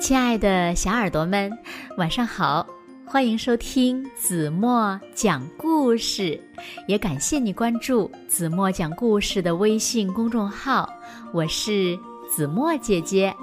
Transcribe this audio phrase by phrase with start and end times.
[0.00, 1.52] 亲爱的小耳朵们，
[1.98, 2.66] 晚上好！
[3.04, 6.42] 欢迎收听子墨讲故事，
[6.88, 10.88] 也感谢你关注子墨讲故事的微信公众号。
[11.34, 11.98] 我是
[12.34, 13.34] 子墨姐姐。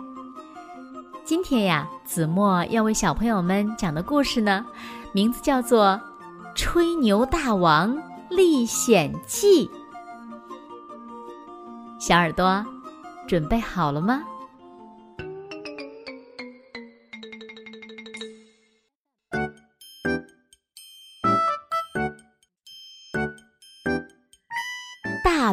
[1.24, 4.66] 今天呀，子墨要为小朋友们讲的故事呢，
[5.12, 6.02] 名字叫做
[6.56, 7.96] 《吹牛大王
[8.32, 9.68] 历险记》。
[12.00, 12.66] 小耳朵，
[13.28, 14.24] 准备好了吗？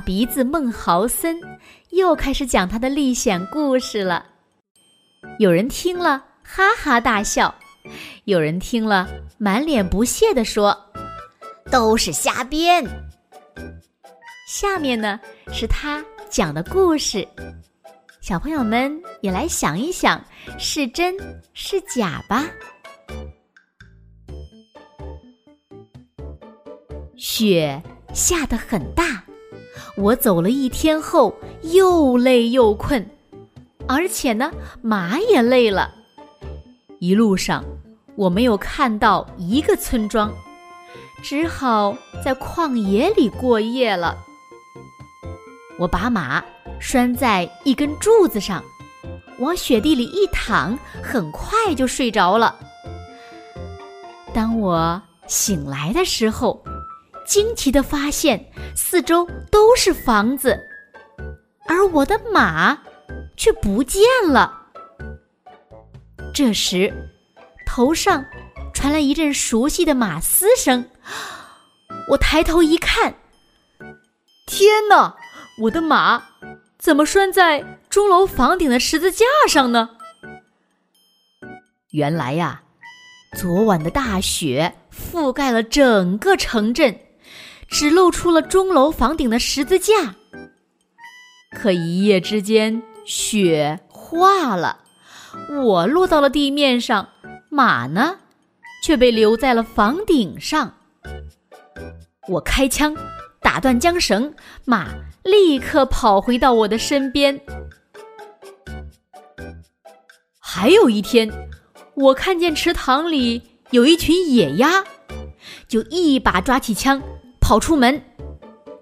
[0.04, 1.40] 鼻子孟豪森
[1.90, 4.26] 又开始讲他的历险故事了。
[5.38, 7.54] 有人听了哈哈大笑，
[8.24, 9.08] 有人听了
[9.38, 10.78] 满脸不屑地说
[11.72, 12.84] ：“都是瞎编。”
[14.46, 15.18] 下面呢
[15.50, 17.26] 是他讲的故事，
[18.20, 20.22] 小朋友们也来想一想，
[20.58, 21.14] 是真
[21.54, 22.44] 是假吧。
[27.16, 29.23] 雪下得很大。
[29.96, 33.08] 我走了一天后，又累又困，
[33.86, 34.50] 而且呢，
[34.82, 35.94] 马也累了。
[36.98, 37.64] 一路上，
[38.16, 40.32] 我没有看到一个村庄，
[41.22, 44.16] 只好在旷野里过夜了。
[45.78, 46.42] 我把马
[46.80, 48.62] 拴在一根柱子上，
[49.38, 52.56] 往雪地里一躺，很快就睡着了。
[54.32, 56.60] 当我醒来的时候，
[57.26, 58.44] 惊奇的发现，
[58.76, 60.58] 四周都是房子，
[61.66, 62.78] 而我的马
[63.36, 64.62] 却不见了。
[66.32, 66.92] 这时，
[67.66, 68.24] 头上
[68.72, 70.84] 传来一阵熟悉的马嘶声，
[72.10, 73.14] 我抬头一看，
[74.46, 75.14] 天哪！
[75.62, 76.20] 我的马
[76.78, 79.90] 怎么拴在钟楼房顶的十字架上呢？
[81.92, 82.62] 原来呀，
[83.36, 86.98] 昨晚的大雪覆盖了整个城镇。
[87.68, 90.14] 只露出了钟楼房顶的十字架，
[91.50, 94.80] 可一夜之间雪化了，
[95.64, 97.08] 我落到了地面上，
[97.50, 98.18] 马呢
[98.82, 100.74] 却被留在了房顶上。
[102.28, 102.96] 我开枪
[103.40, 107.40] 打断缰绳，马立刻跑回到我的身边。
[110.38, 111.30] 还有一天，
[111.94, 114.84] 我看见池塘里有一群野鸭，
[115.66, 117.02] 就一把抓起枪。
[117.44, 118.02] 跑出门，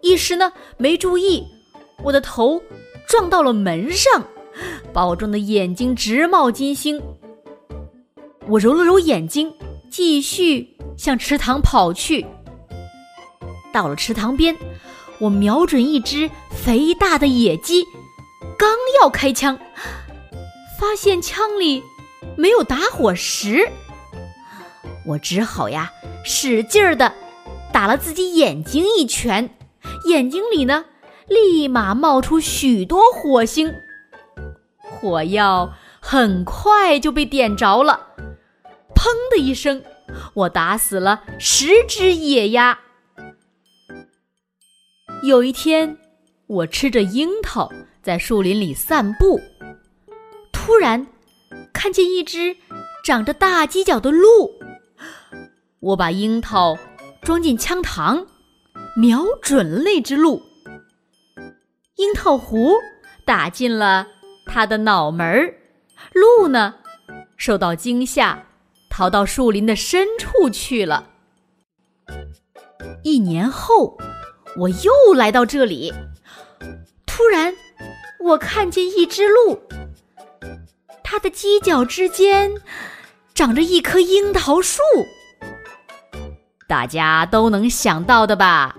[0.03, 1.45] 一时呢没注意，
[2.05, 2.63] 我的头
[3.09, 4.25] 撞到了门上，
[4.93, 7.03] 把我撞得眼睛直冒金星。
[8.47, 9.53] 我揉了揉眼睛，
[9.91, 12.25] 继续向池塘跑去。
[13.73, 14.57] 到了池塘边，
[15.19, 17.83] 我瞄准一只肥大的野鸡，
[18.57, 18.71] 刚
[19.03, 19.59] 要开枪，
[20.79, 21.83] 发现枪里
[22.37, 23.69] 没有打火石，
[25.05, 25.91] 我只好呀
[26.25, 27.13] 使劲儿的。
[27.83, 29.57] 打了自己眼睛一拳，
[30.09, 30.85] 眼睛里呢，
[31.27, 33.75] 立马冒出许多火星，
[34.81, 38.07] 火药很快就被点着了。
[38.95, 39.83] 砰的一声，
[40.33, 42.79] 我打死了十只野鸭。
[45.25, 45.99] 有一天，
[46.47, 47.69] 我吃着樱桃
[48.01, 49.41] 在树林里散步，
[50.53, 51.05] 突然
[51.73, 52.57] 看见一只
[53.05, 54.53] 长着大犄角的鹿，
[55.81, 56.79] 我把樱桃。
[57.23, 58.27] 装进枪膛，
[58.97, 60.43] 瞄准了那只鹿。
[61.97, 62.75] 樱桃核
[63.25, 64.09] 打进了
[64.45, 65.55] 它的脑门，
[66.13, 66.75] 鹿呢，
[67.37, 68.45] 受到惊吓，
[68.91, 71.11] 逃到树林的深处去了。
[73.05, 73.97] 一年后，
[74.57, 75.95] 我又来到这里，
[77.07, 77.55] 突然，
[78.19, 79.63] 我看见一只鹿，
[81.05, 82.51] 它的犄角之间
[83.33, 84.83] 长着一棵樱桃树。
[86.73, 88.75] 大家都能想到的吧？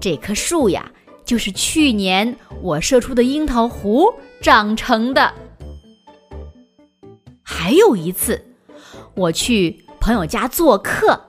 [0.00, 0.90] 这棵树呀，
[1.24, 4.12] 就是去年我射出的樱桃核
[4.42, 5.32] 长成的。
[7.44, 8.44] 还有一次，
[9.14, 11.28] 我去朋友家做客，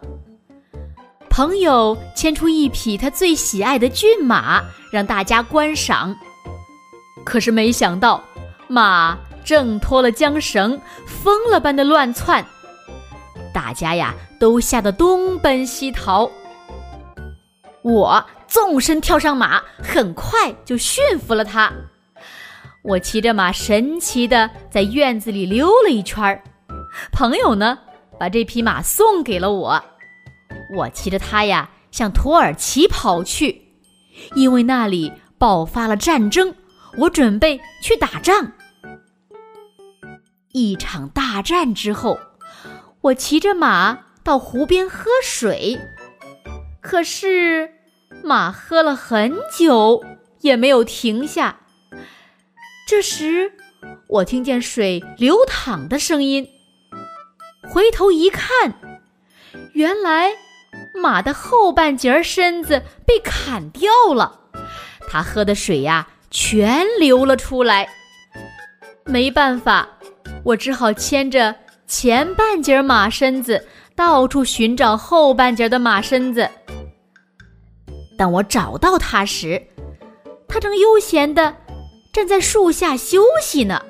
[1.29, 6.15] 朋友牵出一匹他最喜爱的骏马，让大家观赏。
[7.23, 8.23] 可是没想到，
[8.67, 9.15] 马
[9.45, 12.43] 挣脱了缰绳，疯了般的乱窜。
[13.59, 16.31] 大家呀，都吓得东奔西逃。
[17.81, 21.69] 我纵身跳上马，很快就驯服了它。
[22.85, 26.41] 我骑着马，神奇的在院子里溜了一圈儿。
[27.11, 27.77] 朋友呢，
[28.17, 29.83] 把这匹马送给了我。
[30.73, 33.61] 我骑着它呀，向土耳其跑去，
[34.35, 36.55] 因为那里爆发了战争，
[36.95, 38.53] 我准备去打仗。
[40.53, 42.17] 一场大战之后，
[43.01, 45.79] 我骑着马到湖边喝水，
[46.81, 47.71] 可是
[48.23, 50.03] 马喝了很久
[50.41, 51.61] 也没有停下。
[52.85, 53.53] 这时，
[54.07, 56.49] 我听见水流淌的声音，
[57.71, 58.73] 回头一看，
[59.71, 60.31] 原来
[60.93, 64.41] 马的后半截身子被砍掉了，
[65.07, 67.87] 它喝的水呀全流了出来。
[69.05, 69.87] 没办法，
[70.43, 71.55] 我只好牵着
[71.89, 73.65] 前半截马身子
[73.95, 76.47] 到处寻找后半截的马身子。
[78.15, 79.59] 当我找到它时，
[80.47, 81.55] 它正悠闲的。
[82.11, 83.81] 站在树下休息呢。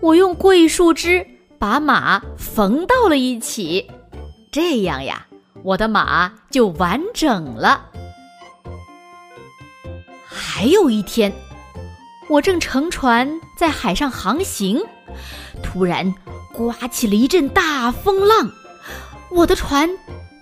[0.00, 1.26] 我用桂树枝
[1.58, 3.90] 把马缝到了一起，
[4.50, 5.26] 这样呀，
[5.62, 7.90] 我的马就完整了。
[10.24, 11.32] 还有一天，
[12.28, 14.78] 我正乘船在海上航行，
[15.62, 16.14] 突然
[16.52, 18.50] 刮起了一阵大风浪，
[19.30, 19.88] 我的船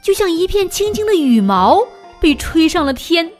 [0.02, 1.80] 就像一片轻轻的羽毛
[2.20, 3.30] 被吹上了天，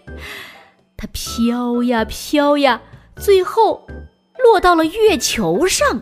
[0.96, 2.81] 它飘呀飘呀。
[3.17, 3.87] 最后，
[4.38, 6.00] 落到了月球上。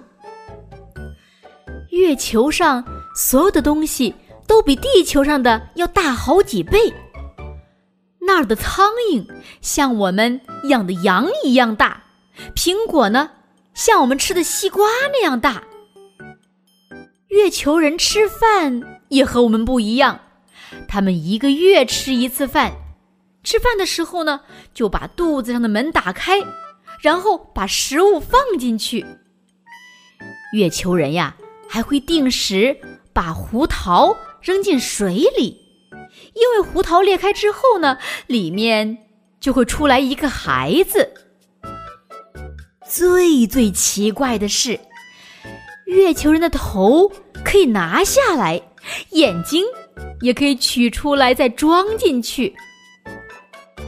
[1.90, 2.84] 月球上
[3.16, 4.14] 所有的东西
[4.46, 6.78] 都比地球上的要大好几倍。
[8.20, 9.26] 那儿的苍蝇
[9.62, 12.00] 像我们养的羊一样大，
[12.54, 13.30] 苹果呢
[13.74, 15.62] 像我们吃的西瓜那样大。
[17.28, 20.20] 月球人吃饭也和我们不一样，
[20.88, 22.72] 他们一个月吃一次饭，
[23.42, 24.40] 吃饭的时候呢
[24.72, 26.40] 就把肚子上的门打开。
[27.00, 29.06] 然后把食物放进去。
[30.52, 31.36] 月球人呀，
[31.68, 32.76] 还会定时
[33.12, 35.56] 把胡桃扔进水里，
[36.34, 38.98] 因为胡桃裂开之后呢，里面
[39.38, 41.08] 就会出来一个孩子。
[42.84, 44.80] 最最奇怪的是，
[45.88, 47.10] 月球人的头
[47.44, 48.60] 可以拿下来，
[49.10, 49.64] 眼睛
[50.20, 52.54] 也可以取出来再装进去。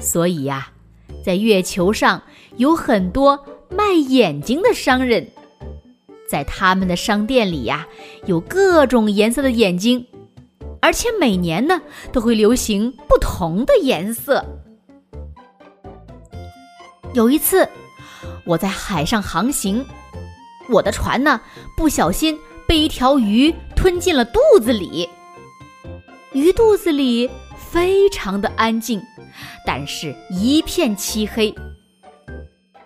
[0.00, 0.70] 所以呀，
[1.24, 2.20] 在月球上。
[2.56, 5.26] 有很多卖眼睛的商人，
[6.28, 7.86] 在他们的商店里呀，
[8.26, 10.04] 有各种颜色的眼睛，
[10.82, 11.80] 而且每年呢
[12.12, 14.44] 都会流行不同的颜色。
[17.14, 17.66] 有一次，
[18.44, 19.82] 我在海上航行，
[20.70, 21.40] 我的船呢
[21.76, 25.08] 不小心被一条鱼吞进了肚子里。
[26.32, 29.02] 鱼肚子里非常的安静，
[29.66, 31.52] 但是一片漆黑。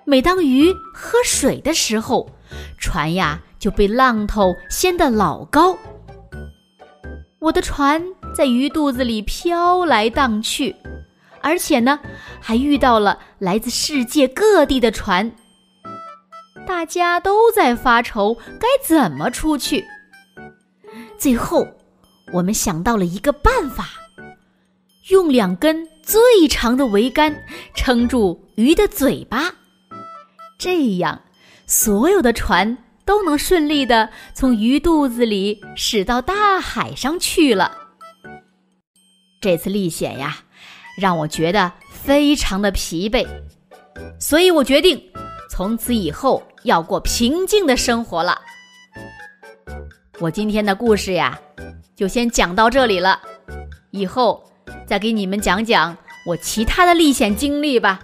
[0.07, 2.29] 每当鱼喝水的时候，
[2.79, 5.77] 船呀就被浪头掀得老高。
[7.39, 8.03] 我的船
[8.35, 10.75] 在鱼肚子里飘来荡去，
[11.43, 12.01] 而且呢，
[12.41, 15.31] 还遇到了来自世界各地的船。
[16.67, 19.85] 大家都在发愁该怎么出去。
[21.19, 21.67] 最后，
[22.33, 23.89] 我们想到了一个办法，
[25.11, 27.35] 用两根最长的桅杆
[27.75, 29.55] 撑住鱼的嘴巴。
[30.59, 31.21] 这样，
[31.67, 37.77] 所有的船都能顺利的从鱼肚子里驶到大海上去了。
[39.41, 40.39] 这次历险呀，
[40.99, 43.27] 让我觉得非常的疲惫，
[44.19, 45.03] 所以我决定
[45.51, 48.39] 从此以后要过平静的生活了。
[50.21, 51.39] 我今天的故事呀，
[51.95, 53.21] 就先讲到这里了，
[53.91, 54.43] 以后
[54.87, 55.97] 再给你们讲讲
[56.27, 58.01] 我其他的历险经历吧。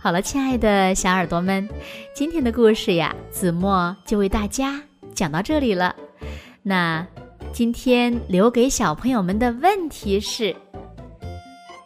[0.00, 1.66] 好了，亲爱的小耳朵们，
[2.14, 4.78] 今天的故事呀，子墨就为大家
[5.14, 5.96] 讲到这里了。
[6.62, 7.06] 那
[7.52, 10.54] 今天留给小朋友们的问题是：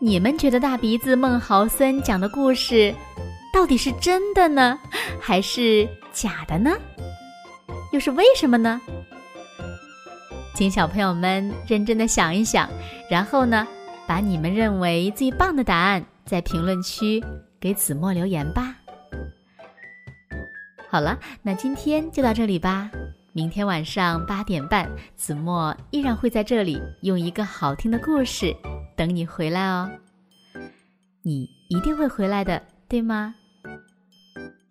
[0.00, 2.94] 你们觉得大鼻子孟豪森讲的故事
[3.52, 4.78] 到底是真的呢，
[5.20, 6.70] 还是假的呢？
[7.92, 8.80] 又是为什么呢？
[10.54, 12.68] 请小朋友们认真的想一想，
[13.10, 13.66] 然后呢，
[14.06, 17.22] 把你们认为最棒的答案在评论区。
[17.60, 18.76] 给子墨留言吧。
[20.88, 22.88] 好了，那今天就到这里吧。
[23.32, 28.54] 明天晚上八点半，子墨依然会在这里用一个好听的故事
[28.98, 29.88] 等你回来哦。
[31.22, 33.36] 你一定会回来的，对吗？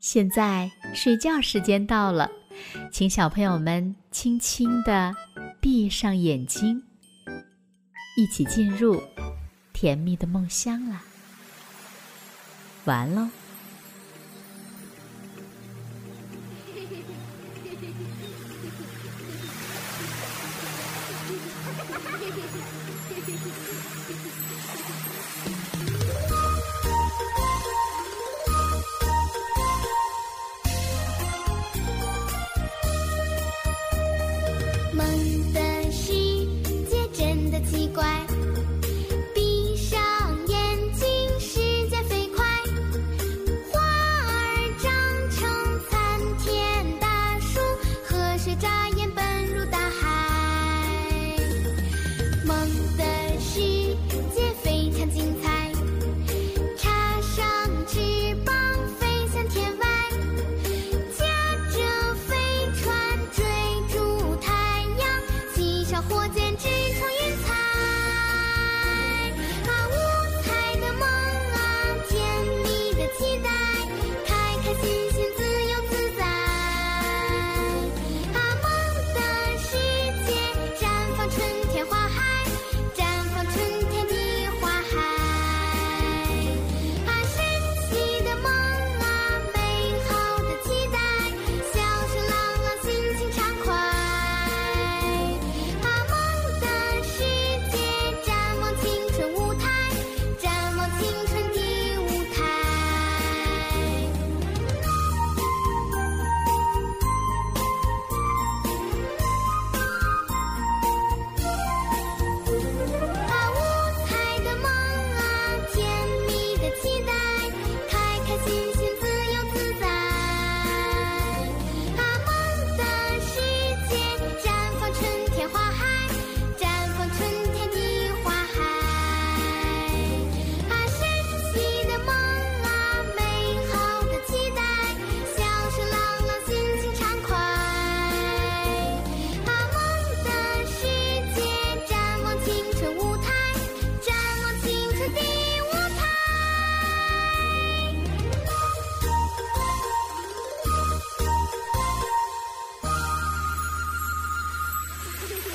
[0.01, 2.29] 现在睡觉时间到了，
[2.91, 5.15] 请小朋友们轻轻的
[5.62, 6.84] 闭上眼睛，
[8.17, 9.01] 一起进入
[9.72, 11.01] 甜蜜的梦乡啦。
[12.84, 13.31] 完了。